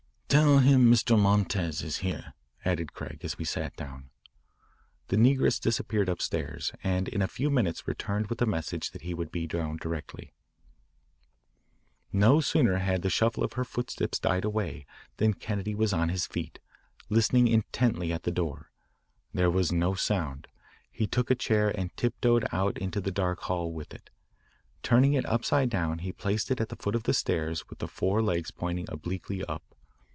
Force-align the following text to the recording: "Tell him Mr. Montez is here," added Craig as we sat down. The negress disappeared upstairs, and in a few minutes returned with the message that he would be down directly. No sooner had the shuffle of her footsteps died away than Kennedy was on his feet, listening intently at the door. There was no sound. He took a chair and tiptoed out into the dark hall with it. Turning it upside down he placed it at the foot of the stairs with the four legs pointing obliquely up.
"Tell 0.31 0.59
him 0.59 0.89
Mr. 0.89 1.19
Montez 1.19 1.81
is 1.81 1.97
here," 1.97 2.33
added 2.63 2.93
Craig 2.93 3.19
as 3.21 3.37
we 3.37 3.43
sat 3.43 3.75
down. 3.75 4.09
The 5.09 5.17
negress 5.17 5.59
disappeared 5.59 6.07
upstairs, 6.07 6.71
and 6.85 7.09
in 7.09 7.21
a 7.21 7.27
few 7.27 7.49
minutes 7.49 7.85
returned 7.85 8.27
with 8.27 8.37
the 8.39 8.45
message 8.45 8.91
that 8.91 9.01
he 9.01 9.13
would 9.13 9.29
be 9.29 9.45
down 9.45 9.75
directly. 9.75 10.31
No 12.13 12.39
sooner 12.39 12.77
had 12.77 13.01
the 13.01 13.09
shuffle 13.09 13.43
of 13.43 13.53
her 13.53 13.65
footsteps 13.65 14.19
died 14.19 14.45
away 14.45 14.85
than 15.17 15.33
Kennedy 15.33 15.75
was 15.75 15.91
on 15.91 16.07
his 16.07 16.27
feet, 16.27 16.59
listening 17.09 17.49
intently 17.49 18.13
at 18.13 18.23
the 18.23 18.31
door. 18.31 18.71
There 19.33 19.51
was 19.51 19.73
no 19.73 19.95
sound. 19.95 20.47
He 20.89 21.07
took 21.07 21.29
a 21.29 21.35
chair 21.35 21.77
and 21.77 21.93
tiptoed 21.97 22.45
out 22.53 22.77
into 22.77 23.01
the 23.01 23.11
dark 23.11 23.41
hall 23.41 23.73
with 23.73 23.93
it. 23.93 24.09
Turning 24.81 25.11
it 25.11 25.25
upside 25.25 25.69
down 25.69 25.99
he 25.99 26.13
placed 26.13 26.49
it 26.49 26.61
at 26.61 26.69
the 26.69 26.77
foot 26.77 26.95
of 26.95 27.03
the 27.03 27.13
stairs 27.13 27.67
with 27.69 27.79
the 27.79 27.87
four 27.89 28.21
legs 28.23 28.49
pointing 28.49 28.85
obliquely 28.87 29.43
up. 29.43 29.63